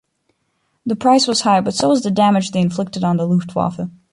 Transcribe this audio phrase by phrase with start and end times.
[0.83, 3.87] The price was high, but so was the damage they inflicted on the Luftwaffe.